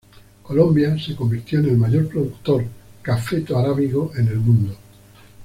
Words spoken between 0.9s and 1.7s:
se convirtió en